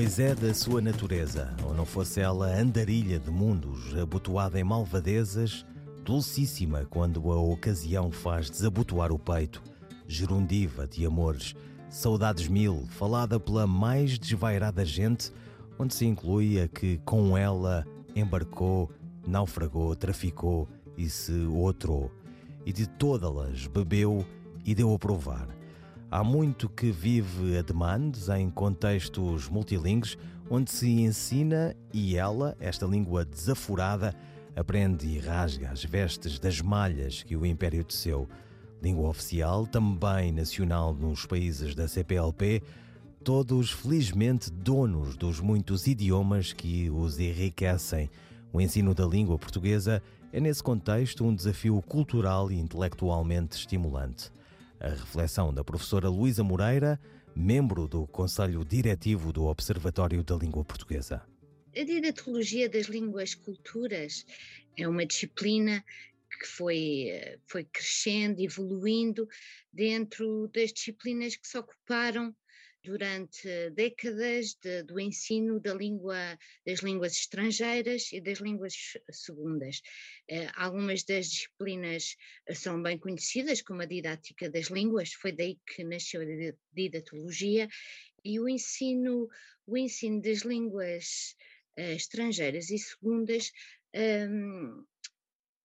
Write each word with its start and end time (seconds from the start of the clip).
Pois 0.00 0.18
é 0.18 0.34
da 0.34 0.54
sua 0.54 0.80
natureza, 0.80 1.54
ou 1.62 1.74
não 1.74 1.84
fosse 1.84 2.20
ela 2.20 2.58
andarilha 2.58 3.18
de 3.18 3.30
mundos, 3.30 3.94
abotoada 3.94 4.58
em 4.58 4.64
malvadezas, 4.64 5.66
dulcíssima 6.02 6.86
quando 6.88 7.30
a 7.30 7.38
ocasião 7.38 8.10
faz 8.10 8.48
desabotoar 8.48 9.12
o 9.12 9.18
peito, 9.18 9.62
gerundiva 10.08 10.86
de 10.86 11.04
amores, 11.04 11.54
saudades 11.90 12.48
mil, 12.48 12.86
falada 12.88 13.38
pela 13.38 13.66
mais 13.66 14.18
desvairada 14.18 14.86
gente, 14.86 15.30
onde 15.78 15.92
se 15.92 16.06
inclui 16.06 16.58
a 16.58 16.66
que 16.66 16.96
com 17.04 17.36
ela 17.36 17.86
embarcou, 18.16 18.90
naufragou, 19.26 19.94
traficou 19.94 20.66
e 20.96 21.10
se 21.10 21.44
outrou, 21.44 22.10
e 22.64 22.72
de 22.72 22.86
todas 22.86 23.66
bebeu 23.66 24.24
e 24.64 24.74
deu 24.74 24.94
a 24.94 24.98
provar 24.98 25.59
Há 26.12 26.24
muito 26.24 26.68
que 26.68 26.90
vive 26.90 27.56
a 27.56 27.62
demandes 27.62 28.28
em 28.28 28.50
contextos 28.50 29.48
multilingües, 29.48 30.18
onde 30.50 30.68
se 30.68 30.88
ensina 30.88 31.76
e 31.92 32.16
ela, 32.16 32.56
esta 32.58 32.84
língua 32.84 33.24
desaforada, 33.24 34.12
aprende 34.56 35.06
e 35.06 35.20
rasga 35.20 35.70
as 35.70 35.84
vestes 35.84 36.40
das 36.40 36.60
malhas 36.60 37.22
que 37.22 37.36
o 37.36 37.46
Império 37.46 37.84
teceu. 37.84 38.28
Língua 38.82 39.08
oficial, 39.08 39.68
também 39.68 40.32
nacional 40.32 40.92
nos 40.92 41.26
países 41.26 41.76
da 41.76 41.86
CPLP, 41.86 42.60
todos 43.22 43.70
felizmente 43.70 44.50
donos 44.50 45.16
dos 45.16 45.38
muitos 45.38 45.86
idiomas 45.86 46.52
que 46.52 46.90
os 46.90 47.20
enriquecem. 47.20 48.10
O 48.52 48.60
ensino 48.60 48.96
da 48.96 49.06
língua 49.06 49.38
portuguesa 49.38 50.02
é, 50.32 50.40
nesse 50.40 50.60
contexto, 50.60 51.24
um 51.24 51.32
desafio 51.32 51.80
cultural 51.82 52.50
e 52.50 52.58
intelectualmente 52.58 53.56
estimulante. 53.56 54.32
A 54.80 54.88
reflexão 54.88 55.52
da 55.52 55.62
professora 55.62 56.08
Luísa 56.08 56.42
Moreira, 56.42 56.98
membro 57.36 57.86
do 57.86 58.06
Conselho 58.06 58.64
Diretivo 58.64 59.30
do 59.30 59.44
Observatório 59.44 60.24
da 60.24 60.34
Língua 60.34 60.64
Portuguesa. 60.64 61.22
A 61.76 61.84
didatologia 61.84 62.66
das 62.66 62.86
línguas 62.86 63.34
culturas 63.34 64.24
é 64.78 64.88
uma 64.88 65.04
disciplina 65.04 65.84
que 66.40 66.46
foi, 66.46 67.10
foi 67.46 67.64
crescendo, 67.64 68.40
evoluindo 68.40 69.28
dentro 69.70 70.48
das 70.48 70.72
disciplinas 70.72 71.36
que 71.36 71.46
se 71.46 71.58
ocuparam 71.58 72.34
durante 72.82 73.70
décadas 73.70 74.54
de, 74.54 74.82
do 74.82 74.98
ensino 74.98 75.60
da 75.60 75.74
língua, 75.74 76.38
das 76.66 76.80
línguas 76.80 77.12
estrangeiras 77.12 78.12
e 78.12 78.20
das 78.20 78.38
línguas 78.38 78.74
segundas. 79.10 79.82
Eh, 80.28 80.48
algumas 80.54 81.04
das 81.04 81.28
disciplinas 81.28 82.16
são 82.52 82.82
bem 82.82 82.98
conhecidas, 82.98 83.62
como 83.62 83.82
a 83.82 83.86
didática 83.86 84.48
das 84.48 84.66
línguas, 84.66 85.12
foi 85.12 85.32
daí 85.32 85.58
que 85.66 85.84
nasceu 85.84 86.22
a 86.22 86.54
didatologia, 86.72 87.68
e 88.24 88.40
o 88.40 88.48
ensino, 88.48 89.28
o 89.66 89.76
ensino 89.76 90.20
das 90.20 90.40
línguas 90.40 91.36
eh, 91.76 91.94
estrangeiras 91.94 92.70
e 92.70 92.78
segundas 92.78 93.52
um, 93.94 94.84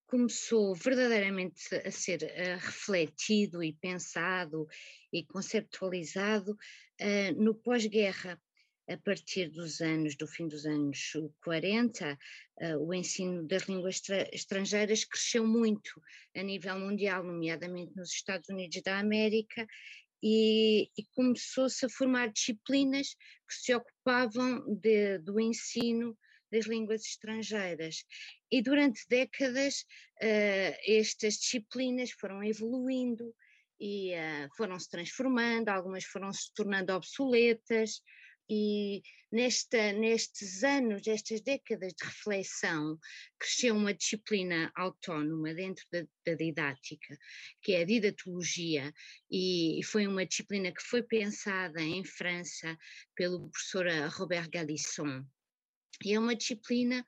começou 0.07 0.75
verdadeiramente 0.75 1.75
a 1.75 1.91
ser 1.91 2.23
uh, 2.23 2.65
refletido 2.65 3.63
e 3.63 3.73
pensado 3.73 4.67
e 5.11 5.23
conceptualizado 5.23 6.51
uh, 6.51 7.43
no 7.43 7.55
pós-guerra. 7.55 8.41
A 8.87 8.97
partir 8.97 9.49
dos 9.49 9.81
anos, 9.81 10.15
do 10.15 10.27
fim 10.27 10.47
dos 10.47 10.63
anos 10.67 11.13
40, 11.43 12.13
uh, 12.13 12.17
eh, 12.59 12.77
o 12.77 12.93
ensino 12.93 13.47
das 13.47 13.63
línguas 13.63 13.99
estrangeiras 14.31 15.03
cresceu 15.03 15.43
muito 15.47 15.99
a 16.35 16.43
nível 16.43 16.79
mundial, 16.79 17.23
nomeadamente 17.23 17.95
nos 17.95 18.11
Estados 18.11 18.47
Unidos 18.47 18.79
da 18.83 18.99
América, 18.99 19.65
e, 20.21 20.91
e 20.95 21.03
começou-se 21.15 21.83
a 21.83 21.89
formar 21.89 22.31
disciplinas 22.31 23.15
que 23.47 23.55
se 23.55 23.73
ocupavam 23.73 24.63
de, 24.75 25.17
do 25.17 25.39
ensino 25.39 26.15
das 26.55 26.65
línguas 26.65 27.01
estrangeiras. 27.01 28.05
E 28.51 28.61
durante 28.61 29.01
décadas 29.09 29.85
uh, 30.21 30.75
estas 30.87 31.35
disciplinas 31.35 32.11
foram 32.11 32.43
evoluindo 32.43 33.33
e 33.79 34.13
uh, 34.13 34.49
foram 34.55 34.79
se 34.79 34.89
transformando, 34.89 35.69
algumas 35.69 36.05
foram 36.05 36.31
se 36.31 36.53
tornando 36.53 36.93
obsoletas, 36.93 38.01
e 38.49 39.01
nesta, 39.31 39.91
nestes 39.93 40.63
anos, 40.63 41.07
estas 41.07 41.41
décadas 41.41 41.93
de 41.93 42.05
reflexão, 42.05 42.99
cresceu 43.39 43.75
uma 43.75 43.93
disciplina 43.93 44.71
autónoma 44.75 45.53
dentro 45.53 45.83
da, 45.91 46.05
da 46.25 46.35
didática, 46.35 47.17
que 47.61 47.73
é 47.73 47.81
a 47.81 47.85
didatologia, 47.85 48.93
e, 49.29 49.79
e, 49.79 49.83
foi 49.83 50.05
uma 50.05 50.25
disciplina 50.25 50.71
que 50.71 50.83
foi 50.83 51.01
pensada 51.01 51.81
em 51.81 52.03
França 52.05 52.77
pelo 53.15 53.49
professor 53.49 53.87
Robert 54.11 54.49
Galisson, 54.49 55.25
e 56.03 56.13
é 56.13 56.19
uma 56.19 56.35
disciplina 56.35 57.05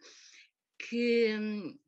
que, 0.77 1.35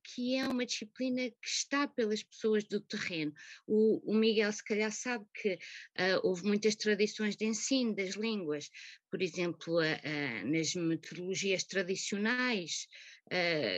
que, 0.03 0.35
é 0.35 0.47
uma 0.47 0.65
disciplina 0.65 1.29
que 1.29 1.47
está 1.47 1.87
pelas 1.87 2.23
pessoas 2.23 2.63
do 2.63 2.81
terreno. 2.81 3.33
O, 3.67 4.11
o 4.11 4.15
Miguel, 4.15 4.51
se 4.51 4.63
calhar, 4.63 4.91
sabe 4.91 5.25
que 5.33 5.53
uh, 5.53 6.19
houve 6.23 6.43
muitas 6.45 6.75
tradições 6.75 7.35
de 7.35 7.45
ensino 7.45 7.95
das 7.95 8.15
línguas, 8.15 8.69
por 9.11 9.21
exemplo, 9.21 9.75
uh, 9.75 9.83
uh, 9.83 10.51
nas 10.51 10.73
metodologias 10.75 11.63
tradicionais, 11.63 12.87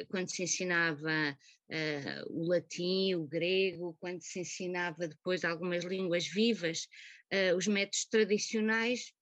quando 0.08 0.30
se 0.30 0.44
ensinava 0.44 1.38
o 2.30 2.48
latim, 2.48 3.16
o 3.16 3.28
grego, 3.28 3.98
quando 4.00 4.22
se 4.22 4.40
ensinava 4.40 5.10
depois 5.10 5.44
algumas 5.44 5.84
línguas 5.84 6.26
vivas, 6.26 6.88
os 7.58 7.68
métodos 7.68 8.06
tradicionais 8.06 9.14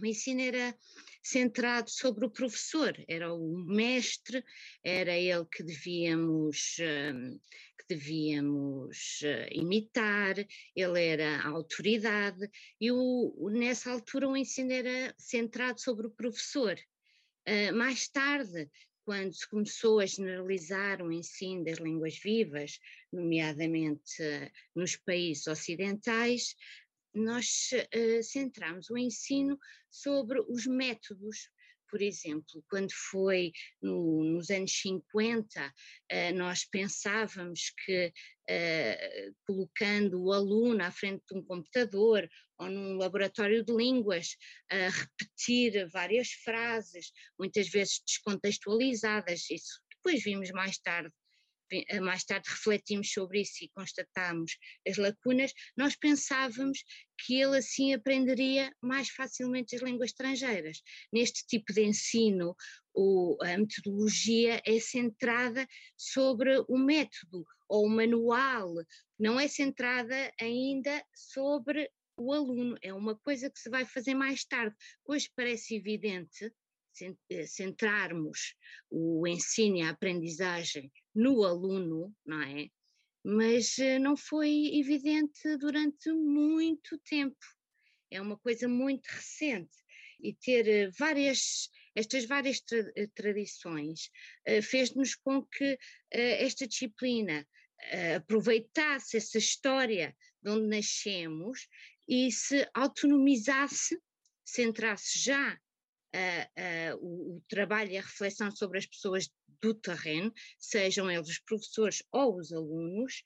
o 0.00 0.06
ensino 0.06 0.40
era 0.40 0.76
centrado 1.22 1.90
sobre 1.90 2.24
o 2.24 2.30
professor, 2.30 2.94
era 3.06 3.32
o 3.32 3.58
mestre, 3.66 4.42
era 4.82 5.16
ele 5.16 5.44
que 5.44 5.62
devíamos, 5.62 6.76
hum, 6.80 7.38
que 7.78 7.94
devíamos 7.94 9.20
eh, 9.22 9.48
imitar, 9.52 10.36
ele 10.74 11.04
era 11.04 11.40
a 11.40 11.48
autoridade, 11.48 12.48
e 12.80 12.90
o, 12.90 13.50
nessa 13.50 13.90
altura 13.90 14.28
o 14.28 14.36
ensino 14.36 14.72
era 14.72 15.14
centrado 15.18 15.80
sobre 15.80 16.06
o 16.06 16.10
professor. 16.10 16.78
Eh, 17.44 17.72
mais 17.72 18.08
tarde, 18.08 18.70
quando 19.04 19.32
se 19.32 19.48
começou 19.48 20.00
a 20.00 20.06
generalizar 20.06 21.00
o 21.00 21.10
ensino 21.10 21.64
das 21.64 21.78
línguas 21.78 22.18
vivas, 22.18 22.78
nomeadamente 23.10 24.22
eh, 24.22 24.50
nos 24.74 24.96
países 24.96 25.46
ocidentais, 25.46 26.54
nós 27.14 27.70
uh, 27.72 28.22
centramos 28.22 28.90
o 28.90 28.98
ensino 28.98 29.58
sobre 29.90 30.40
os 30.40 30.66
métodos. 30.66 31.50
Por 31.90 32.02
exemplo, 32.02 32.62
quando 32.68 32.92
foi 33.10 33.50
no, 33.80 34.22
nos 34.22 34.50
anos 34.50 34.72
50, 34.72 35.66
uh, 35.66 35.72
eh, 36.10 36.32
nós 36.32 36.66
pensávamos 36.66 37.72
que 37.84 38.12
uh, 38.50 39.34
colocando 39.46 40.22
o 40.22 40.32
aluno 40.32 40.82
à 40.84 40.90
frente 40.90 41.24
de 41.30 41.38
um 41.38 41.42
computador 41.42 42.28
ou 42.58 42.68
num 42.68 42.96
laboratório 42.96 43.64
de 43.64 43.74
línguas, 43.74 44.36
a 44.70 44.90
repetir 44.90 45.88
várias 45.88 46.28
frases, 46.44 47.10
muitas 47.38 47.68
vezes 47.68 48.02
descontextualizadas, 48.06 49.48
isso 49.48 49.80
depois 49.96 50.22
vimos 50.22 50.50
mais 50.50 50.78
tarde 50.78 51.14
mais 52.00 52.24
tarde 52.24 52.48
refletimos 52.48 53.12
sobre 53.12 53.40
isso 53.42 53.64
e 53.64 53.68
constatamos 53.68 54.56
as 54.86 54.96
lacunas, 54.96 55.52
nós 55.76 55.96
pensávamos 55.96 56.82
que 57.18 57.40
ele 57.40 57.58
assim 57.58 57.92
aprenderia 57.92 58.72
mais 58.80 59.08
facilmente 59.08 59.74
as 59.74 59.82
línguas 59.82 60.10
estrangeiras. 60.10 60.80
Neste 61.12 61.46
tipo 61.46 61.72
de 61.72 61.84
ensino, 61.84 62.54
o, 62.94 63.36
a 63.42 63.58
metodologia 63.58 64.62
é 64.64 64.78
centrada 64.78 65.66
sobre 65.96 66.64
o 66.68 66.78
método 66.78 67.44
ou 67.68 67.86
o 67.86 67.90
manual, 67.90 68.72
não 69.18 69.38
é 69.38 69.46
centrada 69.46 70.32
ainda 70.40 71.04
sobre 71.14 71.90
o 72.16 72.32
aluno, 72.32 72.76
é 72.82 72.92
uma 72.92 73.16
coisa 73.16 73.48
que 73.48 73.58
se 73.58 73.70
vai 73.70 73.84
fazer 73.84 74.14
mais 74.14 74.44
tarde. 74.44 74.74
Hoje 75.06 75.30
parece 75.36 75.76
evidente 75.76 76.44
eh, 76.44 76.52
centrarmos 77.46 78.54
o 78.90 79.26
ensino 79.26 79.78
e 79.78 79.82
a 79.82 79.90
aprendizagem 79.90 80.90
no 81.14 81.44
aluno, 81.44 82.14
não 82.24 82.42
é? 82.42 82.68
Mas 83.24 83.78
eh, 83.78 83.98
não 83.98 84.16
foi 84.16 84.70
evidente 84.74 85.56
durante 85.58 86.10
muito 86.12 86.98
tempo. 86.98 87.36
É 88.10 88.20
uma 88.20 88.38
coisa 88.38 88.68
muito 88.68 89.06
recente 89.06 89.76
e 90.20 90.34
ter 90.34 90.68
eh, 90.68 90.90
várias 90.98 91.68
estas 91.94 92.26
várias 92.26 92.60
tra 92.60 92.84
tradições 93.12 94.08
fez-nos 94.62 95.16
com 95.16 95.44
que 95.44 95.76
esta 96.12 96.64
disciplina 96.64 97.44
aproveitasse 98.14 99.16
essa 99.16 99.38
história 99.38 100.14
de 100.40 100.50
onde 100.50 100.68
nascemos 100.68 101.66
e 102.06 102.30
se 102.30 102.68
autonomizasse, 102.72 104.00
centrasse 104.44 105.18
já 105.18 105.58
o, 107.00 107.36
o, 107.36 107.42
trabalho 107.48 107.90
e 107.90 107.98
a 107.98 108.02
reflexão 108.02 108.50
sobre 108.50 108.78
as 108.78 108.86
pessoas 108.86 109.30
do 109.60 109.74
terreno, 109.74 110.32
sejam 110.58 111.10
eles 111.10 111.28
os 111.28 111.38
professores 111.38 112.02
ou 112.12 112.36
os 112.36 112.52
alunos, 112.52 113.22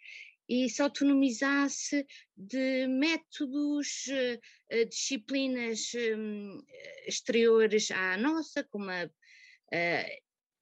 e 0.49 0.69
se 0.69 0.83
autonomizasse 0.83 2.07
de 2.37 2.87
métodos, 2.87 4.07
uh, 4.09 4.87
disciplinas 4.89 5.93
um, 6.17 6.59
exteriores 7.07 7.91
à 7.91 8.17
nossa, 8.17 8.65
como 8.65 8.91
a, 8.91 9.09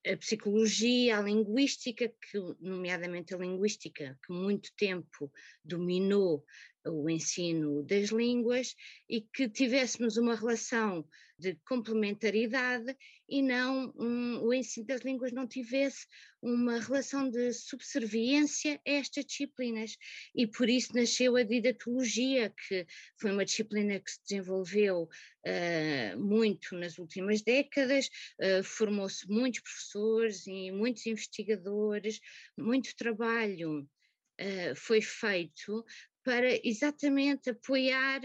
a 0.06 0.16
psicologia, 0.16 1.18
a 1.18 1.22
linguística, 1.22 2.08
que, 2.08 2.38
nomeadamente 2.60 3.34
a 3.34 3.38
linguística, 3.38 4.18
que 4.24 4.32
muito 4.32 4.70
tempo 4.76 5.32
dominou 5.64 6.44
o 6.86 7.10
ensino 7.10 7.82
das 7.82 8.10
línguas 8.10 8.74
e 9.08 9.20
que 9.20 9.48
tivéssemos 9.48 10.16
uma 10.16 10.34
relação 10.34 11.06
de 11.40 11.58
complementaridade 11.66 12.94
e 13.28 13.40
não 13.40 13.92
um, 13.96 14.42
o 14.42 14.52
ensino 14.52 14.86
das 14.86 15.00
línguas 15.00 15.32
não 15.32 15.46
tivesse 15.46 16.06
uma 16.42 16.78
relação 16.78 17.30
de 17.30 17.52
subserviência 17.52 18.80
a 18.86 18.90
estas 18.90 19.24
disciplinas. 19.24 19.96
E 20.34 20.46
por 20.46 20.68
isso 20.68 20.94
nasceu 20.94 21.36
a 21.36 21.42
didatologia, 21.42 22.50
que 22.50 22.86
foi 23.18 23.32
uma 23.32 23.44
disciplina 23.44 23.98
que 23.98 24.10
se 24.10 24.20
desenvolveu 24.22 25.04
uh, 25.04 26.18
muito 26.18 26.76
nas 26.76 26.98
últimas 26.98 27.40
décadas, 27.42 28.10
uh, 28.40 28.62
formou-se 28.62 29.26
muitos 29.28 29.60
professores 29.60 30.46
e 30.46 30.70
muitos 30.70 31.06
investigadores, 31.06 32.20
muito 32.58 32.94
trabalho 32.96 33.80
uh, 33.80 34.74
foi 34.74 35.00
feito 35.00 35.84
para 36.22 36.48
exatamente 36.66 37.50
apoiar 37.50 38.20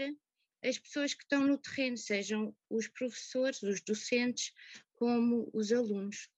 as 0.64 0.78
pessoas 0.78 1.14
que 1.14 1.22
estão 1.22 1.46
no 1.46 1.58
terreno, 1.58 1.96
sejam 1.96 2.54
os 2.70 2.88
professores, 2.88 3.62
os 3.62 3.80
docentes, 3.80 4.52
como 4.94 5.48
os 5.52 5.72
alunos. 5.72 6.28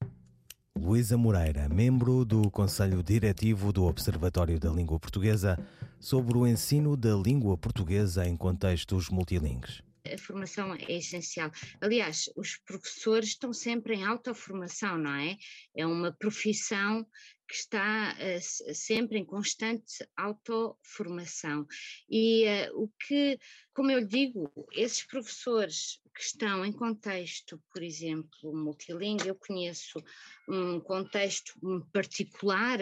Luísa 0.77 1.17
Moreira, 1.17 1.69
membro 1.69 2.25
do 2.25 2.51
Conselho 2.51 3.03
Diretivo 3.03 3.73
do 3.73 3.85
Observatório 3.85 4.61
da 4.61 4.71
Língua 4.71 4.99
Portuguesa, 4.99 5.59
sobre 5.99 6.39
o 6.39 6.47
ensino 6.47 6.97
da 6.97 7.15
língua 7.15 7.59
portuguesa 7.59 8.27
em 8.27 8.37
contextos 8.37 9.09
multilingües 9.09 9.83
a 10.13 10.19
formação 10.19 10.75
é 10.75 10.93
essencial. 10.93 11.51
Aliás, 11.81 12.31
os 12.37 12.57
professores 12.57 13.31
estão 13.31 13.53
sempre 13.53 13.95
em 13.95 14.05
autoformação, 14.05 14.99
não 14.99 15.15
é? 15.15 15.37
É 15.77 15.87
uma 15.87 16.13
profissão 16.13 17.07
que 17.49 17.55
está 17.55 18.15
uh, 18.15 18.75
sempre 18.75 19.19
em 19.19 19.25
constante 19.25 20.07
autoformação. 20.17 21.67
E 22.09 22.45
uh, 22.45 22.83
o 22.83 22.89
que, 22.89 23.39
como 23.73 23.91
eu 23.91 24.07
digo, 24.07 24.53
esses 24.73 25.03
professores 25.05 26.01
que 26.15 26.23
estão 26.23 26.65
em 26.65 26.73
contexto, 26.73 27.63
por 27.73 27.83
exemplo, 27.83 28.53
multilingue, 28.53 29.29
eu 29.29 29.37
conheço 29.37 30.03
um 30.49 30.81
contexto 30.81 31.55
particular, 31.93 32.79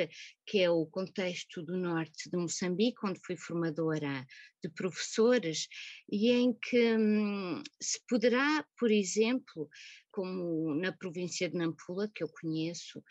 que 0.46 0.60
é 0.60 0.70
o 0.70 0.86
contexto 0.86 1.62
do 1.62 1.76
norte 1.76 2.30
de 2.30 2.36
Moçambique, 2.36 3.04
onde 3.04 3.20
fui 3.24 3.36
formadora 3.36 4.26
de 4.62 4.70
professores, 4.70 5.68
e 6.10 6.30
em 6.30 6.52
que 6.54 6.96
hum, 6.96 7.62
se 7.80 8.00
poderá, 8.08 8.66
por 8.78 8.90
exemplo, 8.90 9.68
como 10.10 10.74
na 10.74 10.92
província 10.92 11.46
de 11.48 11.56
Nampula, 11.56 12.10
que 12.14 12.24
eu 12.24 12.28
conheço, 12.28 13.04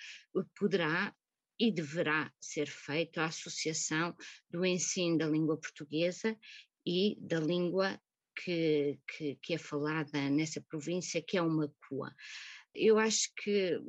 poderá 0.58 1.14
e 1.60 1.72
deverá 1.72 2.32
ser 2.40 2.68
feito 2.68 3.20
a 3.20 3.26
associação 3.26 4.16
do 4.50 4.66
ensino 4.66 5.18
da 5.18 5.28
língua 5.28 5.58
portuguesa 5.58 6.38
e 6.86 7.18
da 7.20 7.40
língua 7.40 8.00
que, 8.44 9.00
que, 9.08 9.36
que 9.42 9.54
é 9.54 9.58
falada 9.58 10.30
nessa 10.30 10.62
província, 10.62 11.22
que 11.22 11.38
é 11.38 11.42
uma 11.42 11.74
CUA. 11.88 12.14
Eu 12.74 13.00
acho 13.00 13.30
que 13.36 13.80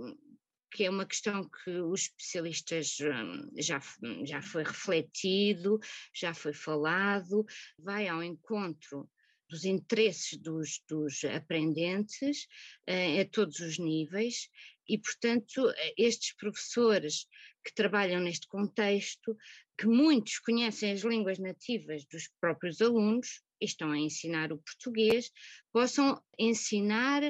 que 0.72 0.84
é 0.84 0.90
uma 0.90 1.06
questão 1.06 1.48
que 1.48 1.70
os 1.70 2.02
especialistas 2.02 2.98
hum, 3.00 3.50
já, 3.56 3.80
já 4.24 4.42
foi 4.42 4.62
refletido, 4.62 5.78
já 6.14 6.34
foi 6.34 6.52
falado, 6.52 7.46
vai 7.78 8.08
ao 8.08 8.22
encontro 8.22 9.08
dos 9.48 9.64
interesses 9.64 10.36
dos, 10.38 10.82
dos 10.86 11.24
aprendentes 11.24 12.46
eh, 12.86 13.20
a 13.20 13.28
todos 13.28 13.60
os 13.60 13.78
níveis 13.78 14.50
e, 14.88 14.98
portanto, 14.98 15.72
estes 15.96 16.34
professores 16.34 17.26
que 17.66 17.74
trabalham 17.74 18.20
neste 18.20 18.46
contexto, 18.46 19.36
que 19.76 19.88
muitos 19.88 20.38
conhecem 20.38 20.92
as 20.92 21.00
línguas 21.00 21.40
nativas 21.40 22.04
dos 22.04 22.30
próprios 22.40 22.80
alunos 22.80 23.42
e 23.60 23.64
estão 23.64 23.90
a 23.90 23.98
ensinar 23.98 24.52
o 24.52 24.58
português, 24.58 25.32
possam 25.72 26.22
ensinar 26.38 27.22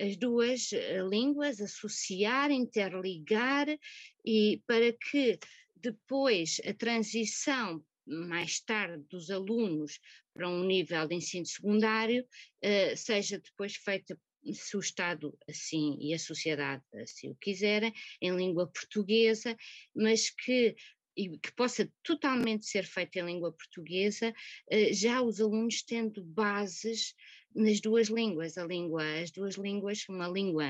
as 0.00 0.16
duas 0.16 0.72
eh, 0.72 0.98
línguas, 1.08 1.60
associar, 1.60 2.50
interligar 2.50 3.68
e 4.24 4.60
para 4.66 4.92
que 4.92 5.38
depois 5.76 6.60
a 6.66 6.74
transição 6.74 7.84
mais 8.04 8.60
tarde 8.60 9.04
dos 9.08 9.30
alunos 9.30 10.00
para 10.34 10.48
um 10.48 10.64
nível 10.64 11.06
de 11.06 11.14
ensino 11.14 11.46
secundário 11.46 12.22
uh, 12.22 12.96
seja 12.96 13.38
depois 13.38 13.76
feita 13.76 14.18
se 14.52 14.76
o 14.76 14.80
Estado 14.80 15.36
assim 15.48 15.96
e 16.00 16.12
a 16.12 16.18
sociedade 16.18 16.82
assim 17.02 17.30
o 17.30 17.36
quiserem, 17.36 17.92
em 18.20 18.36
língua 18.36 18.66
portuguesa, 18.66 19.56
mas 19.94 20.30
que 20.30 20.74
e 21.16 21.38
que 21.38 21.52
possa 21.52 21.88
totalmente 22.02 22.66
ser 22.66 22.84
feita 22.84 23.20
em 23.20 23.24
língua 23.24 23.52
portuguesa, 23.52 24.34
eh, 24.68 24.92
já 24.92 25.22
os 25.22 25.40
alunos 25.40 25.80
tendo 25.82 26.24
bases 26.24 27.14
nas 27.54 27.80
duas 27.80 28.08
línguas, 28.08 28.58
a 28.58 28.64
língua, 28.64 29.04
as 29.20 29.30
duas 29.30 29.54
línguas, 29.54 30.04
uma 30.08 30.26
língua 30.26 30.64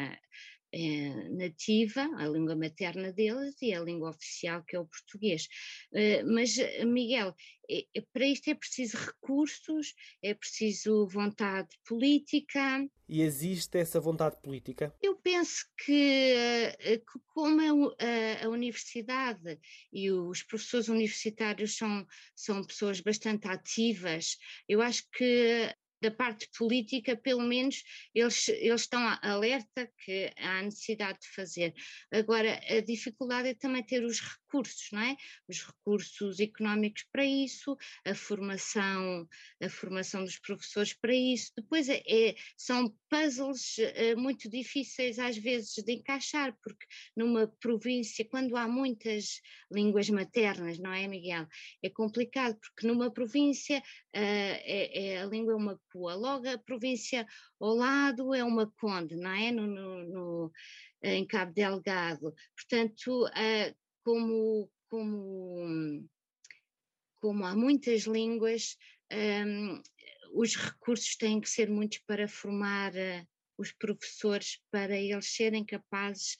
é, 0.75 1.29
nativa, 1.29 2.03
a 2.17 2.27
língua 2.27 2.57
materna 2.57 3.13
deles, 3.13 3.55
e 3.63 3.73
a 3.73 3.81
língua 3.81 4.11
oficial, 4.11 4.65
que 4.65 4.75
é 4.75 4.81
o 4.81 4.87
português. 4.87 5.47
Uh, 5.93 6.35
mas, 6.35 6.57
Miguel, 6.85 7.33
é, 7.71 7.87
é, 7.95 8.01
para 8.13 8.27
isto 8.27 8.51
é 8.51 8.55
preciso 8.55 8.97
recursos, 8.97 9.95
é 10.21 10.35
preciso 10.35 11.07
vontade 11.07 11.69
política. 11.87 12.89
E 13.09 13.23
existe 13.23 13.79
essa 13.79 14.01
vontade 14.01 14.37
política? 14.43 14.93
Eu 15.01 15.17
penso 15.17 15.65
que, 15.79 16.35
que 16.81 17.19
como 17.27 17.95
a, 18.01 18.45
a, 18.45 18.49
universidade 18.49 19.61
e 19.93 20.11
os 20.11 20.43
professores 20.43 20.89
universitários 20.89 21.77
são, 21.77 22.05
são 22.35 22.65
pessoas 22.65 23.01
bastante 23.01 23.47
ativas, 23.47 24.39
eu 24.69 24.83
acho 24.83 25.05
que 25.13 25.73
da 26.05 26.11
parte 26.11 26.49
política, 26.57 27.17
pelo 27.17 27.43
menos 27.43 27.83
eles, 28.15 28.49
eles 28.49 28.83
estão 28.83 29.01
alerta 29.23 29.91
que 30.05 30.31
há 30.37 30.63
necessidade 30.63 31.21
de 31.21 31.29
fazer. 31.29 31.73
Agora, 32.13 32.61
a 32.69 32.81
dificuldade 32.81 33.49
é 33.49 33.55
também 33.55 33.83
ter 33.83 34.05
os 34.05 34.21
recursos, 34.55 34.89
não 34.93 35.01
é? 35.01 35.17
Os 35.49 35.63
recursos 35.63 36.41
económicos 36.41 37.05
para 37.11 37.25
isso, 37.25 37.77
a 38.05 38.15
formação, 38.15 39.29
a 39.63 39.69
formação 39.69 40.25
dos 40.25 40.39
professores 40.39 40.93
para 40.95 41.15
isso. 41.15 41.53
Depois 41.57 41.89
é, 41.89 42.03
é 42.07 42.35
são 42.57 42.95
puzzles 43.11 43.79
é, 43.79 44.15
muito 44.15 44.49
difíceis 44.49 45.19
às 45.19 45.37
vezes 45.37 45.75
de 45.75 45.93
encaixar, 45.93 46.57
porque 46.63 46.87
numa 47.17 47.49
província, 47.61 48.25
quando 48.25 48.57
há 48.57 48.69
muitas 48.69 49.41
línguas 49.71 50.09
maternas, 50.11 50.79
não 50.79 50.93
é, 50.93 51.07
Miguel? 51.09 51.47
É 51.83 51.91
complicado, 51.91 52.57
porque 52.61 52.87
numa 52.87 53.11
província 53.11 53.83
é, 54.13 55.15
é, 55.15 55.23
a 55.23 55.27
língua 55.27 55.53
é 55.53 55.57
uma 55.57 55.81
Lisboa. 55.95 56.15
Logo 56.15 56.49
a 56.49 56.59
província 56.59 57.27
ao 57.61 57.75
lado 57.75 58.35
é 58.35 58.43
uma 58.45 58.71
conde, 58.81 59.17
não 59.17 59.31
é? 59.31 59.51
No, 59.53 59.67
no, 59.67 60.05
no 60.05 60.53
em 61.03 61.27
Cabo 61.27 61.53
Delgado. 61.53 62.35
Portanto, 62.57 63.27
uh, 63.27 63.84
como, 64.05 64.71
como, 64.89 66.07
como 67.21 67.45
há 67.47 67.57
muitas 67.57 68.03
línguas, 68.03 68.77
um, 69.13 69.83
os 70.35 70.55
recursos 70.57 71.17
têm 71.17 71.41
que 71.41 71.49
ser 71.49 71.71
muitos 71.71 71.99
para 72.07 72.29
formar 72.29 72.93
uh, 72.93 73.27
os 73.57 73.73
professores, 73.73 74.61
para 74.71 74.97
eles 74.97 75.35
serem 75.35 75.65
capazes 75.65 76.37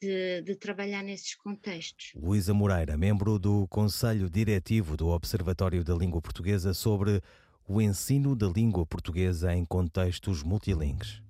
de, 0.00 0.42
de, 0.42 0.54
trabalhar 0.56 1.02
nesses 1.02 1.34
contextos. 1.34 2.12
Luísa 2.14 2.52
Moreira, 2.52 2.96
membro 2.96 3.38
do 3.38 3.66
Conselho 3.68 4.28
Diretivo 4.28 4.96
do 4.96 5.08
Observatório 5.08 5.82
da 5.82 5.94
Língua 5.94 6.20
Portuguesa 6.20 6.74
sobre 6.74 7.22
o 7.66 7.80
ensino 7.80 8.36
da 8.36 8.48
língua 8.48 8.84
portuguesa 8.84 9.54
em 9.54 9.64
contextos 9.64 10.42
multilingües. 10.42 11.22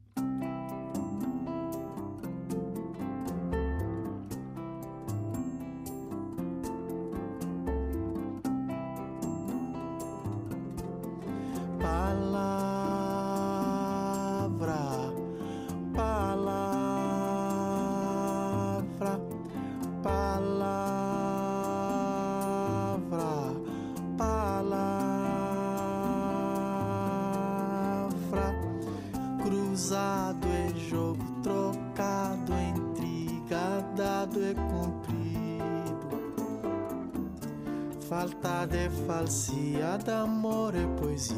Falsia, 39.08 39.96
de 40.04 40.10
amor 40.10 40.74
é 40.74 40.86
poesia. 41.00 41.32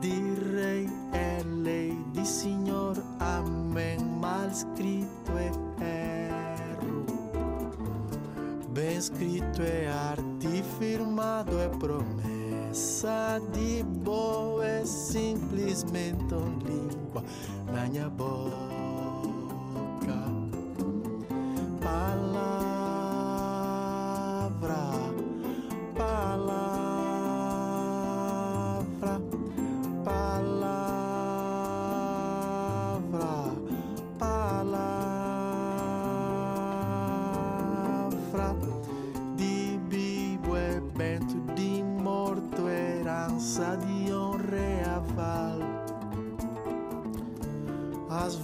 De 0.00 0.34
rei 0.56 0.88
é 1.12 1.40
lei, 1.44 1.96
de 2.12 2.26
senhor, 2.26 2.96
amém. 3.20 3.98
Mal 4.20 4.48
escrito 4.48 5.30
é 5.38 5.52
erro. 6.82 7.06
Bem 8.70 8.96
escrito 8.96 9.62
é 9.62 9.86
arte, 9.86 10.64
firmado 10.80 11.60
é 11.60 11.68
promessa. 11.68 13.40
De 13.52 13.84
boa 13.84 14.66
é 14.66 14.84
simplesmente 14.84 16.34
uma 16.34 16.58
língua 16.64 17.24
na 17.72 17.86
minha 17.86 18.10
boca. 18.10 18.89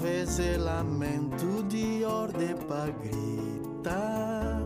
Vezes 0.00 0.58
lamento 0.58 1.62
de 1.64 2.04
ordem 2.04 2.54
pra 2.56 2.86
gritar. 2.86 4.62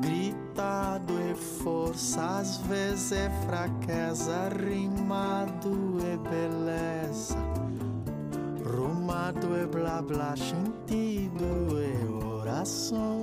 Gritado 0.00 1.12
é 1.30 1.34
força, 1.34 2.38
às 2.38 2.56
vezes 2.58 3.12
é 3.12 3.30
fraqueza, 3.46 4.48
rimado 4.48 5.98
é 6.02 6.16
beleza. 6.28 7.36
Rumado 8.64 9.56
é 9.56 9.66
blá 9.66 10.02
blá, 10.02 10.34
sentido 10.36 11.78
é 11.80 12.24
oração. 12.24 13.22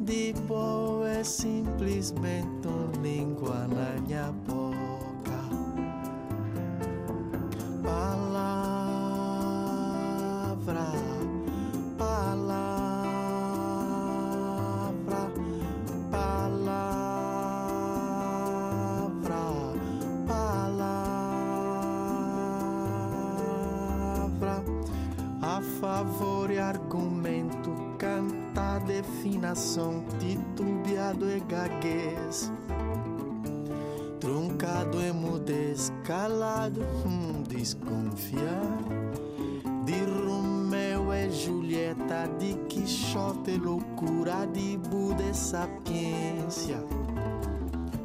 De 0.00 0.34
boa 0.46 1.08
é 1.08 1.24
simplesmente 1.24 2.68
língua 3.02 3.66
na 3.68 4.00
minha 4.02 4.32
boca. 4.46 4.63
Coração 29.54 30.04
titubeado 30.18 31.30
e 31.30 31.38
gaguez. 31.40 32.52
Truncado 34.18 35.00
e 35.00 35.12
mudez, 35.12 35.92
calado, 36.04 36.80
hum, 37.06 37.44
desconfiar. 37.48 38.78
De 39.84 40.04
Romeu 40.26 41.12
e 41.12 41.30
Julieta, 41.30 42.28
de 42.38 42.54
Quixote, 42.68 43.56
loucura, 43.58 44.46
de 44.46 44.76
Buda 44.76 45.22
e 45.22 45.34
sapiência. 45.34 46.82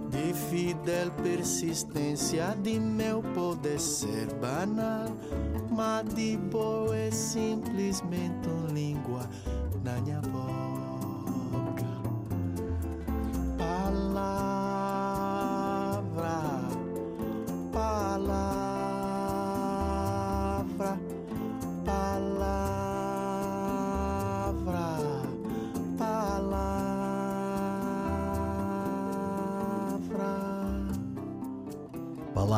De 0.10 0.34
Fidel 0.34 1.12
persistência, 1.24 2.56
de 2.62 2.80
meu 2.80 3.19
banal 4.40 5.08
Mas 5.70 6.14
de 6.14 6.38
boa 6.38 6.96
é 6.96 7.12
simplesmente 7.12 8.48
uma 8.48 8.72
língua 8.72 9.30
na 9.84 10.00
minha 10.02 10.22
voz 10.22 10.60
Palavra 13.58 14.79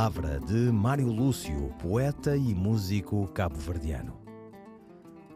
de 0.10 0.72
Mário 0.72 1.12
Lúcio, 1.12 1.72
poeta 1.80 2.36
e 2.36 2.56
músico 2.56 3.28
cabo-verdiano. 3.28 4.20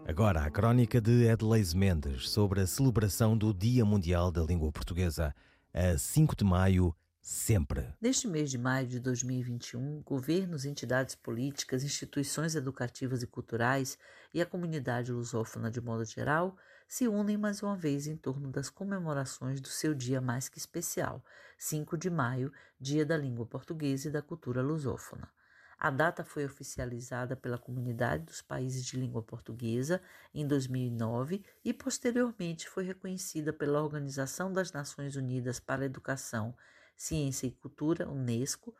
Agora 0.07 0.41
a 0.41 0.49
crónica 0.49 0.99
de 0.99 1.27
Edleis 1.27 1.71
Mendes 1.71 2.29
sobre 2.29 2.61
a 2.61 2.65
celebração 2.65 3.37
do 3.37 3.53
Dia 3.53 3.85
Mundial 3.85 4.31
da 4.31 4.41
Língua 4.41 4.71
Portuguesa, 4.71 5.35
a 5.71 5.95
5 5.95 6.35
de 6.35 6.43
maio, 6.43 6.95
sempre. 7.21 7.93
Neste 8.01 8.27
mês 8.27 8.49
de 8.49 8.57
maio 8.57 8.87
de 8.87 8.99
2021, 8.99 10.01
governos, 10.01 10.65
entidades 10.65 11.13
políticas, 11.13 11.83
instituições 11.83 12.55
educativas 12.55 13.21
e 13.21 13.27
culturais 13.27 13.99
e 14.33 14.41
a 14.41 14.47
comunidade 14.47 15.11
lusófona 15.11 15.69
de 15.69 15.79
modo 15.79 16.03
geral 16.05 16.57
se 16.87 17.07
unem 17.07 17.37
mais 17.37 17.63
uma 17.63 17.75
vez 17.75 18.07
em 18.07 18.15
torno 18.15 18.49
das 18.49 18.69
comemorações 18.69 19.59
do 19.59 19.67
seu 19.67 19.93
dia 19.93 20.21
mais 20.21 20.47
que 20.47 20.57
especial, 20.57 21.23
5 21.57 21.97
de 21.97 22.09
maio, 22.09 22.51
Dia 22.79 23.05
da 23.05 23.17
Língua 23.17 23.45
Portuguesa 23.45 24.07
e 24.07 24.11
da 24.11 24.21
Cultura 24.21 24.61
Lusófona. 24.61 25.29
A 25.77 25.89
data 25.89 26.23
foi 26.23 26.45
oficializada 26.45 27.35
pela 27.35 27.57
Comunidade 27.57 28.23
dos 28.23 28.41
Países 28.41 28.85
de 28.85 28.97
Língua 28.97 29.21
Portuguesa 29.21 30.01
em 30.33 30.47
2009 30.47 31.43
e 31.63 31.73
posteriormente 31.73 32.69
foi 32.69 32.85
reconhecida 32.85 33.51
pela 33.51 33.83
Organização 33.83 34.51
das 34.51 34.71
Nações 34.71 35.15
Unidas 35.15 35.59
para 35.59 35.83
a 35.83 35.85
Educação, 35.85 36.55
Ciência 36.95 37.47
e 37.47 37.51
Cultura, 37.51 38.09
UNESCO, 38.09 38.73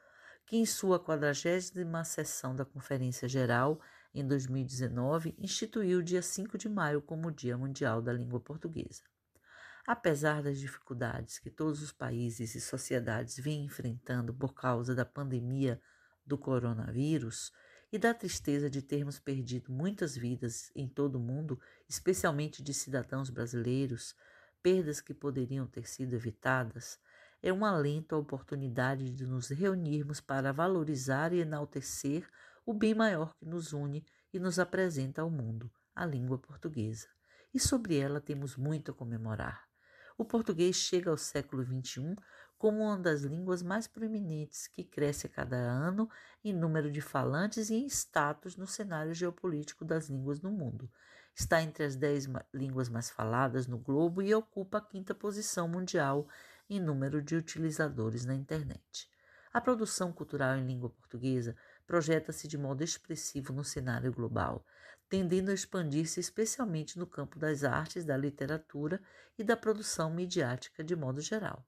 que 0.46 0.56
em 0.56 0.66
sua 0.66 1.00
40 1.00 1.34
sessão 2.06 2.56
da 2.56 2.64
Conferência 2.64 3.28
Geral 3.28 3.80
em 4.16 4.26
2019, 4.26 5.36
instituiu 5.38 6.00
o 6.00 6.04
dia 6.04 6.22
5 6.22 6.58
de 6.58 6.70
maio 6.70 7.02
como 7.02 7.30
Dia 7.30 7.58
Mundial 7.58 8.02
da 8.02 8.14
Língua 8.14 8.40
Portuguesa. 8.40 9.04
Apesar 9.86 10.42
das 10.42 10.58
dificuldades 10.58 11.38
que 11.38 11.50
todos 11.50 11.82
os 11.82 11.92
países 11.92 12.56
e 12.56 12.62
sociedades 12.62 13.38
vêm 13.38 13.66
enfrentando 13.66 14.34
por 14.34 14.54
causa 14.54 14.96
da 14.96 15.04
pandemia 15.04 15.82
do 16.26 16.38
coronavírus 16.38 17.52
e 17.92 18.00
da 18.00 18.14
tristeza 18.14 18.70
de 18.70 18.82
termos 18.82 19.20
perdido 19.20 19.70
muitas 19.70 20.16
vidas 20.16 20.72
em 20.74 20.88
todo 20.88 21.18
o 21.18 21.20
mundo, 21.20 21.60
especialmente 21.90 22.64
de 22.64 22.74
cidadãos 22.74 23.30
brasileiros, 23.30 24.16
perdas 24.64 25.02
que 25.02 25.14
poderiam 25.14 25.68
ter 25.68 25.90
sido 25.90 26.14
evitadas, 26.14 26.98
é 27.44 27.52
um 27.52 27.66
alento 27.66 28.16
a 28.16 28.18
oportunidade 28.18 29.12
de 29.12 29.28
nos 29.28 29.50
reunirmos 29.50 30.22
para 30.22 30.54
valorizar 30.54 31.34
e 31.34 31.42
enaltecer 31.42 32.28
o 32.66 32.74
bem 32.74 32.96
maior 32.96 33.36
que 33.36 33.46
nos 33.46 33.74
une 33.74 34.04
e 34.34 34.40
nos 34.40 34.58
apresenta 34.58 35.22
ao 35.22 35.30
mundo, 35.30 35.72
a 35.94 36.06
língua 36.06 36.38
portuguesa. 36.38 37.08
E 37.54 37.60
sobre 37.60 37.98
ela 37.98 38.20
temos 38.20 38.58
muito 38.58 38.92
a 38.92 38.94
comemorar. 38.94 39.64
O 40.18 40.26
português 40.26 40.76
chega 40.76 41.12
ao 41.12 41.18
século 41.18 41.64
XXI 41.64 42.16
como 42.58 42.84
uma 42.84 42.98
das 42.98 43.22
línguas 43.22 43.62
mais 43.62 43.86
proeminentes, 43.86 44.68
que 44.68 44.84
cresce 44.84 45.28
a 45.28 45.30
cada 45.30 45.56
ano 45.56 46.10
em 46.44 46.54
número 46.54 46.90
de 46.90 47.02
falantes 47.02 47.70
e 47.70 47.76
em 47.76 47.86
status 47.86 48.56
no 48.58 48.66
cenário 48.66 49.14
geopolítico 49.14 49.86
das 49.86 50.10
línguas 50.10 50.42
no 50.42 50.50
mundo. 50.50 50.90
Está 51.36 51.62
entre 51.62 51.84
as 51.84 51.96
dez 51.96 52.28
línguas 52.54 52.90
mais 52.90 53.10
faladas 53.10 53.68
no 53.68 53.78
globo 53.78 54.22
e 54.22 54.34
ocupa 54.34 54.78
a 54.78 54.82
quinta 54.82 55.14
posição 55.14 55.68
mundial 55.68 56.28
em 56.70 56.80
número 56.80 57.22
de 57.22 57.36
utilizadores 57.36 58.26
na 58.26 58.34
internet. 58.34 59.10
A 59.54 59.62
produção 59.62 60.12
cultural 60.12 60.58
em 60.58 60.66
língua 60.66 60.90
portuguesa 60.90 61.56
projeta-se 61.86 62.48
de 62.48 62.58
modo 62.58 62.84
expressivo 62.84 63.54
no 63.54 63.64
cenário 63.64 64.12
global, 64.12 64.66
tendendo 65.10 65.52
a 65.52 65.54
expandir-se 65.54 66.20
especialmente 66.20 66.98
no 66.98 67.06
campo 67.06 67.38
das 67.38 67.64
artes, 67.64 68.04
da 68.04 68.18
literatura 68.18 69.02
e 69.38 69.44
da 69.44 69.56
produção 69.56 70.10
midiática 70.10 70.84
de 70.84 70.96
modo 70.96 71.22
geral. 71.22 71.66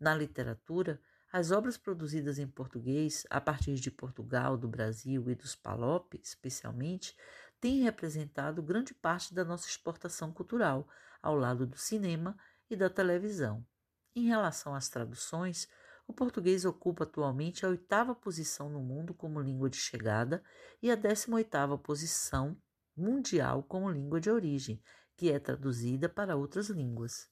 Na 0.00 0.14
literatura, 0.14 1.00
as 1.30 1.50
obras 1.50 1.76
produzidas 1.76 2.38
em 2.38 2.46
português, 2.46 3.26
a 3.28 3.40
partir 3.40 3.74
de 3.74 3.90
Portugal, 3.90 4.56
do 4.56 4.66
Brasil 4.66 5.28
e 5.30 5.34
dos 5.34 5.54
Palop, 5.54 6.14
especialmente, 6.14 7.14
têm 7.60 7.82
representado 7.82 8.62
grande 8.62 8.94
parte 8.94 9.34
da 9.34 9.44
nossa 9.44 9.68
exportação 9.68 10.32
cultural, 10.32 10.88
ao 11.20 11.34
lado 11.34 11.66
do 11.66 11.76
cinema 11.76 12.38
e 12.70 12.76
da 12.76 12.88
televisão. 12.88 13.66
Em 14.14 14.26
relação 14.26 14.74
às 14.74 14.88
traduções, 14.88 15.68
o 16.08 16.12
português 16.14 16.64
ocupa 16.64 17.04
atualmente 17.04 17.66
a 17.66 17.68
oitava 17.68 18.14
posição 18.14 18.70
no 18.70 18.80
mundo 18.80 19.12
como 19.12 19.38
língua 19.38 19.68
de 19.68 19.76
chegada 19.76 20.42
e 20.82 20.90
a 20.90 20.94
décima 20.94 21.36
oitava 21.36 21.76
posição 21.76 22.56
mundial 22.96 23.62
como 23.62 23.90
língua 23.90 24.18
de 24.18 24.30
origem, 24.30 24.82
que 25.14 25.30
é 25.30 25.38
traduzida 25.38 26.08
para 26.08 26.34
outras 26.34 26.70
línguas. 26.70 27.28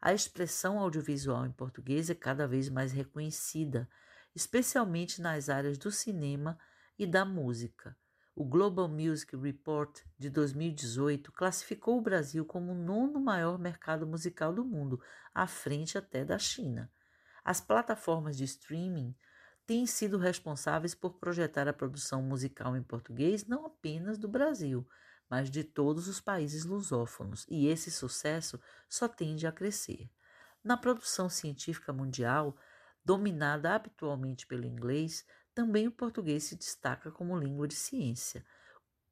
A 0.00 0.14
expressão 0.14 0.78
audiovisual 0.78 1.44
em 1.44 1.52
português 1.52 2.08
é 2.08 2.14
cada 2.14 2.48
vez 2.48 2.70
mais 2.70 2.92
reconhecida, 2.92 3.86
especialmente 4.34 5.20
nas 5.20 5.50
áreas 5.50 5.76
do 5.76 5.90
cinema 5.90 6.58
e 6.98 7.06
da 7.06 7.26
música. 7.26 7.94
O 8.34 8.44
Global 8.44 8.88
Music 8.88 9.36
Report 9.36 10.00
de 10.16 10.30
2018 10.30 11.30
classificou 11.30 11.98
o 11.98 12.02
Brasil 12.02 12.46
como 12.46 12.72
o 12.72 12.74
nono 12.74 13.20
maior 13.20 13.58
mercado 13.58 14.06
musical 14.06 14.52
do 14.52 14.64
mundo, 14.64 14.98
à 15.34 15.46
frente 15.46 15.98
até 15.98 16.24
da 16.24 16.38
China. 16.38 16.90
As 17.48 17.62
plataformas 17.62 18.36
de 18.36 18.44
streaming 18.44 19.16
têm 19.64 19.86
sido 19.86 20.18
responsáveis 20.18 20.94
por 20.94 21.14
projetar 21.14 21.66
a 21.66 21.72
produção 21.72 22.20
musical 22.20 22.76
em 22.76 22.82
português 22.82 23.46
não 23.46 23.64
apenas 23.64 24.18
do 24.18 24.28
Brasil, 24.28 24.86
mas 25.30 25.50
de 25.50 25.64
todos 25.64 26.08
os 26.08 26.20
países 26.20 26.66
lusófonos, 26.66 27.46
e 27.48 27.66
esse 27.66 27.90
sucesso 27.90 28.60
só 28.86 29.08
tende 29.08 29.46
a 29.46 29.50
crescer. 29.50 30.10
Na 30.62 30.76
produção 30.76 31.30
científica 31.30 31.90
mundial, 31.90 32.54
dominada 33.02 33.74
habitualmente 33.74 34.46
pelo 34.46 34.66
inglês, 34.66 35.24
também 35.54 35.88
o 35.88 35.90
português 35.90 36.44
se 36.44 36.54
destaca 36.54 37.10
como 37.10 37.34
língua 37.34 37.66
de 37.66 37.74
ciência, 37.74 38.44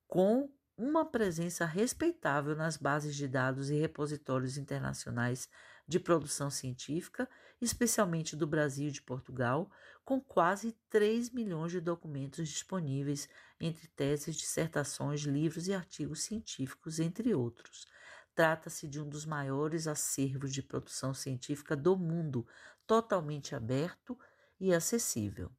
com 0.07 0.53
uma 0.77 1.07
presença 1.07 1.65
respeitável 1.65 2.55
nas 2.55 2.77
bases 2.77 3.17
de 3.17 3.27
dados 3.27 3.71
e 3.71 3.81
repositórios 3.81 4.59
internacionais 4.59 5.49
de 5.87 6.01
produção 6.01 6.51
científica, 6.51 7.29
especialmente 7.61 8.35
do 8.35 8.47
Brasil 8.47 8.89
e 8.89 8.93
de 8.93 9.03
Portugal, 9.03 9.71
com 10.05 10.21
quase 10.21 10.73
3 10.91 11.31
milhões 11.31 11.73
de 11.73 11.81
documentos 11.81 12.49
disponíveis 12.49 13.29
entre 13.61 13.87
teses, 13.89 14.37
dissertações, 14.37 15.23
livros 15.23 15.69
e 15.69 15.75
artigos 15.75 16.23
científicos, 16.23 16.99
entre 16.99 17.35
outros. 17.35 17.87
Trata-se 18.35 18.87
de 18.87 19.01
um 19.01 19.09
dos 19.09 19.25
maiores 19.25 19.87
acervos 19.87 20.53
de 20.53 20.63
produção 20.63 21.15
científica 21.15 21.75
do 21.75 21.97
mundo, 21.97 22.47
totalmente 22.87 23.55
aberto 23.55 24.19
e 24.61 24.75
acessível. 24.75 25.51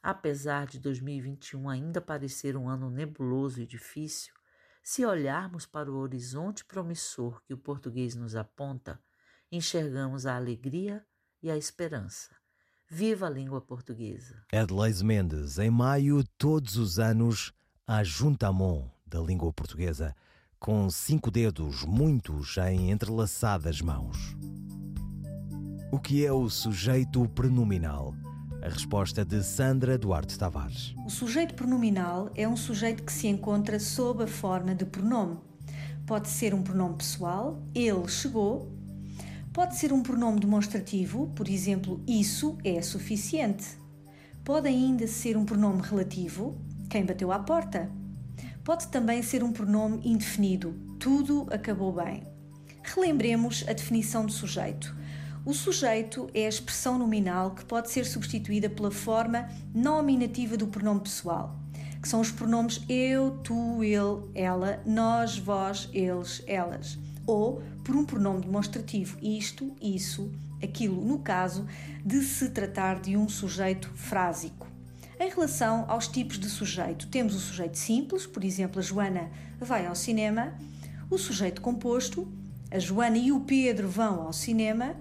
Apesar 0.00 0.66
de 0.66 0.78
2021 0.78 1.68
ainda 1.68 2.00
parecer 2.00 2.56
um 2.56 2.68
ano 2.68 2.88
nebuloso 2.88 3.60
e 3.60 3.66
difícil, 3.66 4.32
se 4.82 5.04
olharmos 5.04 5.66
para 5.66 5.90
o 5.90 5.96
horizonte 5.96 6.64
promissor 6.64 7.42
que 7.42 7.52
o 7.52 7.58
português 7.58 8.14
nos 8.14 8.36
aponta, 8.36 8.98
enxergamos 9.50 10.26
a 10.26 10.36
alegria 10.36 11.04
e 11.42 11.50
a 11.50 11.56
esperança. 11.56 12.30
Viva 12.90 13.26
a 13.26 13.30
língua 13.30 13.60
portuguesa! 13.60 14.42
Edleis 14.52 15.02
Mendes, 15.02 15.58
em 15.58 15.70
maio, 15.70 16.24
todos 16.38 16.76
os 16.76 16.98
anos, 16.98 17.52
a 17.86 18.02
Juntamon 18.02 18.88
da 19.06 19.20
língua 19.20 19.52
portuguesa, 19.52 20.14
com 20.58 20.88
cinco 20.90 21.30
dedos, 21.30 21.84
muitos 21.84 22.56
em 22.58 22.90
entrelaçadas 22.90 23.80
mãos. 23.80 24.36
O 25.90 25.98
que 25.98 26.24
é 26.26 26.32
o 26.32 26.50
sujeito 26.50 27.26
prenominal? 27.30 28.14
A 28.62 28.68
resposta 28.68 29.24
de 29.24 29.42
Sandra 29.42 29.96
Duarte 29.96 30.38
Tavares. 30.38 30.94
O 31.06 31.10
sujeito 31.10 31.54
pronominal 31.54 32.30
é 32.34 32.46
um 32.46 32.56
sujeito 32.56 33.04
que 33.04 33.12
se 33.12 33.28
encontra 33.28 33.78
sob 33.78 34.24
a 34.24 34.26
forma 34.26 34.74
de 34.74 34.84
pronome. 34.84 35.38
Pode 36.06 36.28
ser 36.28 36.52
um 36.52 36.62
pronome 36.62 36.96
pessoal, 36.96 37.62
ele 37.74 38.08
chegou, 38.08 38.77
Pode 39.58 39.74
ser 39.74 39.92
um 39.92 40.04
pronome 40.04 40.38
demonstrativo, 40.38 41.32
por 41.34 41.48
exemplo, 41.48 42.00
isso 42.06 42.56
é 42.62 42.80
suficiente. 42.80 43.66
Pode 44.44 44.68
ainda 44.68 45.04
ser 45.08 45.36
um 45.36 45.44
pronome 45.44 45.82
relativo, 45.82 46.56
quem 46.88 47.04
bateu 47.04 47.32
à 47.32 47.40
porta. 47.40 47.90
Pode 48.62 48.86
também 48.86 49.20
ser 49.20 49.42
um 49.42 49.50
pronome 49.50 50.00
indefinido, 50.04 50.74
tudo 51.00 51.48
acabou 51.50 51.92
bem. 51.92 52.22
Relembremos 52.84 53.64
a 53.66 53.72
definição 53.72 54.24
do 54.24 54.30
sujeito. 54.30 54.96
O 55.44 55.52
sujeito 55.52 56.30
é 56.32 56.46
a 56.46 56.48
expressão 56.48 56.96
nominal 56.96 57.50
que 57.50 57.64
pode 57.64 57.90
ser 57.90 58.06
substituída 58.06 58.70
pela 58.70 58.92
forma 58.92 59.48
nominativa 59.74 60.56
do 60.56 60.68
pronome 60.68 61.00
pessoal, 61.00 61.58
que 62.00 62.08
são 62.08 62.20
os 62.20 62.30
pronomes 62.30 62.80
eu, 62.88 63.32
tu, 63.42 63.82
ele, 63.82 64.22
ela, 64.36 64.80
nós, 64.86 65.36
vós, 65.36 65.90
eles, 65.92 66.44
elas 66.46 66.96
ou 67.28 67.62
por 67.84 67.94
um 67.94 68.06
pronome 68.06 68.40
demonstrativo 68.40 69.18
isto, 69.20 69.70
isso, 69.82 70.32
aquilo, 70.62 71.04
no 71.04 71.18
caso 71.18 71.66
de 72.04 72.22
se 72.22 72.48
tratar 72.48 73.00
de 73.00 73.18
um 73.18 73.28
sujeito 73.28 73.90
frásico. 73.94 74.66
Em 75.20 75.28
relação 75.28 75.84
aos 75.88 76.08
tipos 76.08 76.38
de 76.38 76.48
sujeito, 76.48 77.06
temos 77.08 77.34
o 77.34 77.40
sujeito 77.40 77.76
simples, 77.76 78.26
por 78.26 78.42
exemplo, 78.42 78.78
a 78.78 78.82
Joana 78.82 79.30
vai 79.60 79.86
ao 79.86 79.94
cinema, 79.94 80.54
o 81.10 81.18
sujeito 81.18 81.60
composto, 81.60 82.26
a 82.70 82.78
Joana 82.78 83.18
e 83.18 83.30
o 83.30 83.40
Pedro 83.40 83.88
vão 83.88 84.22
ao 84.22 84.32
cinema. 84.32 84.96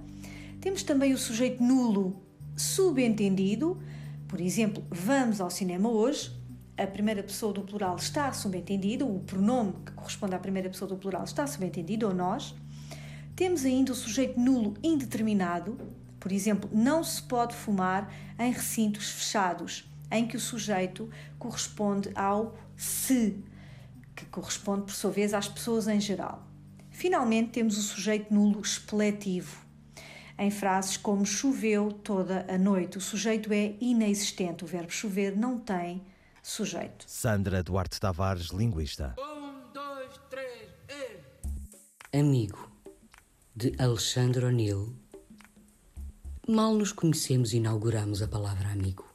Temos 0.59 0.83
também 0.83 1.13
o 1.13 1.17
sujeito 1.17 1.63
nulo, 1.63 2.21
subentendido, 2.57 3.79
por 4.27 4.41
exemplo, 4.41 4.83
vamos 4.89 5.39
ao 5.39 5.49
cinema 5.49 5.87
hoje, 5.87 6.31
a 6.77 6.85
primeira 6.85 7.23
pessoa 7.23 7.51
do 7.51 7.61
plural 7.61 7.95
está 7.95 8.31
subentendido, 8.31 9.07
o 9.07 9.19
pronome 9.21 9.73
que 9.85 9.91
corresponde 9.93 10.35
à 10.35 10.39
primeira 10.39 10.69
pessoa 10.69 10.87
do 10.87 10.95
plural 10.95 11.23
está 11.23 11.47
subentendido, 11.47 12.07
ou 12.07 12.13
nós. 12.13 12.53
Temos 13.35 13.65
ainda 13.65 13.91
o 13.91 13.95
sujeito 13.95 14.39
nulo 14.39 14.75
indeterminado, 14.83 15.77
por 16.19 16.31
exemplo, 16.31 16.69
não 16.71 17.03
se 17.03 17.21
pode 17.21 17.55
fumar 17.55 18.13
em 18.37 18.51
recintos 18.51 19.09
fechados, 19.09 19.89
em 20.11 20.27
que 20.27 20.37
o 20.37 20.39
sujeito 20.39 21.09
corresponde 21.39 22.11
ao 22.15 22.55
se, 22.75 23.43
que 24.15 24.25
corresponde, 24.25 24.83
por 24.83 24.93
sua 24.93 25.11
vez, 25.11 25.33
às 25.33 25.47
pessoas 25.47 25.87
em 25.87 25.99
geral. 25.99 26.47
Finalmente, 26.91 27.51
temos 27.51 27.77
o 27.77 27.81
sujeito 27.81 28.33
nulo 28.33 28.61
expletivo. 28.61 29.65
Em 30.37 30.51
frases 30.51 30.97
como 30.97 31.25
choveu 31.25 31.91
toda 31.91 32.45
a 32.47 32.57
noite, 32.57 32.97
o 32.97 33.01
sujeito 33.01 33.51
é 33.51 33.75
inexistente, 33.81 34.63
o 34.63 34.67
verbo 34.67 34.91
chover 34.91 35.35
não 35.35 35.57
tem 35.57 36.03
sujeito. 36.47 37.05
Sandra 37.07 37.61
Duarte 37.61 37.99
Tavares, 37.99 38.47
linguista. 38.47 39.13
Um, 39.19 39.71
dois, 39.73 40.17
três, 40.29 40.69
e... 40.89 42.17
Amigo, 42.17 42.71
de 43.53 43.73
Alexandre 43.77 44.45
O'Neill. 44.45 44.95
Mal 46.47 46.73
nos 46.73 46.93
conhecemos 46.93 47.51
e 47.51 47.57
inauguramos 47.57 48.21
a 48.21 48.27
palavra 48.27 48.69
amigo. 48.69 49.05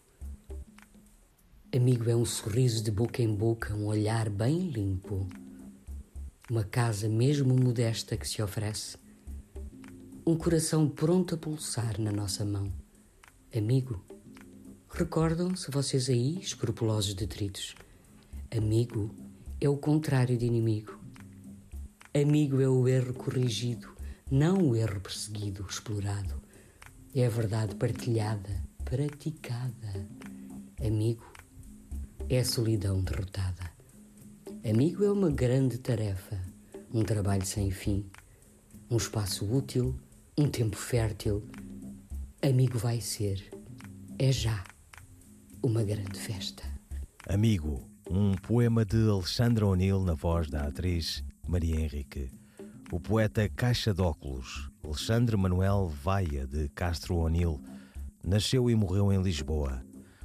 Amigo 1.75 2.11
é 2.11 2.15
um 2.15 2.27
sorriso 2.27 2.85
de 2.85 2.91
boca 2.91 3.23
em 3.23 3.35
boca, 3.35 3.75
um 3.75 3.87
olhar 3.87 4.29
bem 4.29 4.69
limpo, 4.69 5.27
uma 6.51 6.65
casa 6.65 7.09
mesmo 7.09 7.57
modesta 7.57 8.15
que 8.15 8.29
se 8.29 8.43
oferece, 8.43 8.99
um 10.27 10.37
coração 10.37 10.87
pronto 10.87 11.35
a 11.35 11.39
pulsar 11.39 11.99
na 11.99 12.13
nossa 12.13 12.45
mão. 12.45 12.71
Amigo 13.57 14.05
Recordam-se 14.95 15.71
vocês 15.71 16.11
aí, 16.11 16.39
escrupulosos 16.39 17.15
detritos? 17.15 17.75
Amigo 18.55 19.11
é 19.59 19.67
o 19.67 19.75
contrário 19.75 20.37
de 20.37 20.45
inimigo. 20.45 21.01
Amigo 22.15 22.61
é 22.61 22.69
o 22.69 22.87
erro 22.87 23.15
corrigido, 23.15 23.89
não 24.31 24.59
o 24.59 24.77
erro 24.77 25.01
perseguido, 25.01 25.67
explorado. 25.67 26.43
É 27.15 27.25
a 27.25 27.31
verdade 27.31 27.75
partilhada, 27.75 28.63
praticada. 28.85 30.07
Amigo 30.79 31.25
é 32.29 32.41
a 32.41 32.45
solidão 32.45 33.01
derrotada. 33.01 33.73
Amigo 34.63 35.05
é 35.05 35.11
uma 35.11 35.31
grande 35.31 35.79
tarefa, 35.79 36.39
um 36.93 37.03
trabalho 37.03 37.47
sem 37.47 37.71
fim, 37.71 38.05
um 38.91 38.99
espaço 38.99 39.51
útil, 39.51 39.99
um 40.37 40.51
tempo 40.51 40.77
fértil. 40.77 41.43
Amigo 42.43 42.77
vai 42.77 43.01
ser, 43.01 43.51
é 44.19 44.31
já 44.31 44.63
uma 45.63 45.85
grande 45.85 46.19
festa. 46.19 46.65
Amigo, 47.29 47.89
um 48.11 48.35
poema 48.35 48.85
de 48.85 49.09
Alexandra 49.09 49.65
O'Neill 49.65 50.03
na 50.03 50.15
voz 50.15 50.51
da 50.51 50.65
atriz 50.65 51.25
Maria 51.47 51.81
Henrique. 51.81 52.31
O 52.91 52.99
poeta 52.99 53.49
Caixa 53.49 53.95
de 53.95 54.03
Óculos, 54.03 54.69
Alexandre 54.85 55.37
Manuel 55.37 55.89
Vaia 55.89 56.47
de 56.49 56.69
Castro 56.71 57.17
O'Neill, 57.17 57.61
nasceu 58.25 58.69
e 58.69 58.75
morreu 58.75 59.13
em 59.13 59.23
Lisboa. 59.23 59.85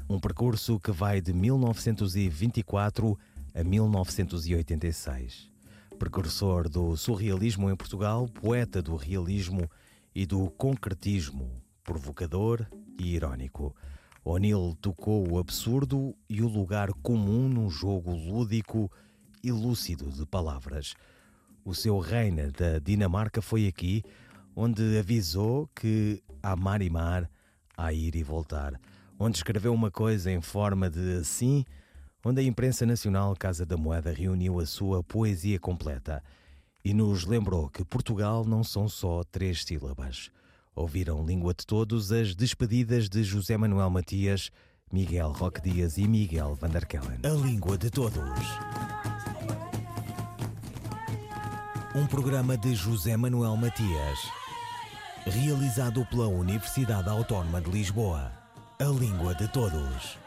Um 0.10 0.20
percurso 0.20 0.80
que 0.80 0.92
vai 0.92 1.22
de 1.22 1.34
1924 1.34 3.18
a 3.54 3.64
1986. 3.64 5.52
Precursor 6.00 6.68
do 6.68 6.98
surrealismo 6.98 7.70
em 7.70 7.76
Portugal, 7.76 8.28
poeta 8.28 8.82
do 8.82 8.96
realismo 8.96 9.70
e 10.16 10.26
do 10.26 10.50
concretismo, 10.50 11.62
provocador 11.84 12.66
e 13.00 13.14
irónico. 13.14 13.76
O'Neill 14.30 14.76
tocou 14.82 15.26
o 15.32 15.40
absurdo 15.40 16.14
e 16.30 16.42
o 16.42 16.50
lugar 16.50 16.92
comum 17.02 17.48
num 17.48 17.70
jogo 17.70 18.12
lúdico 18.14 18.92
e 19.42 19.54
lúcido 19.54 20.12
de 20.12 20.26
palavras. 20.26 20.96
O 21.64 21.74
seu 21.74 21.98
reino 22.00 22.52
da 22.52 22.78
Dinamarca 22.78 23.42
foi 23.42 23.68
aqui 23.68 24.04
onde 24.54 24.98
avisou 24.98 25.70
que 25.74 26.22
a 26.44 26.58
mar 26.58 26.82
e 26.82 26.90
mar 26.90 27.30
a 27.78 27.94
ir 27.94 28.18
e 28.18 28.24
voltar, 28.24 28.78
onde 29.18 29.38
escreveu 29.38 29.74
uma 29.74 29.90
coisa 29.90 30.30
em 30.30 30.42
forma 30.42 30.90
de 30.90 31.24
sim, 31.24 31.64
onde 32.22 32.42
a 32.42 32.44
imprensa 32.44 32.86
nacional 32.86 33.34
Casa 33.34 33.66
da 33.66 33.78
Moeda 33.78 34.12
reuniu 34.12 34.60
a 34.60 34.66
sua 34.66 35.02
poesia 35.02 35.58
completa 35.58 36.22
e 36.84 36.94
nos 36.94 37.24
lembrou 37.24 37.70
que 37.70 37.86
Portugal 37.86 38.44
não 38.44 38.62
são 38.62 38.90
só 38.90 39.24
três 39.24 39.64
sílabas. 39.64 40.30
Ouviram 40.78 41.26
Língua 41.26 41.56
de 41.56 41.66
Todos 41.66 42.12
as 42.12 42.36
despedidas 42.36 43.10
de 43.10 43.24
José 43.24 43.58
Manuel 43.58 43.90
Matias, 43.90 44.52
Miguel 44.94 45.32
Roque 45.32 45.60
Dias 45.60 45.98
e 45.98 46.08
Miguel 46.08 46.54
Van 46.54 46.70
der 46.70 46.86
Kellen. 46.86 47.20
A 47.24 47.30
Língua 47.30 47.80
de 47.80 47.90
Todos. 47.90 48.22
Um 51.96 52.06
programa 52.06 52.56
de 52.56 52.76
José 52.76 53.18
Manuel 53.18 53.58
Matias, 53.58 54.20
realizado 55.26 56.06
pela 56.06 56.28
Universidade 56.28 57.10
Autónoma 57.10 57.60
de 57.60 57.72
Lisboa. 57.72 58.32
A 58.80 58.86
Língua 58.86 59.34
de 59.34 59.48
Todos. 59.48 60.27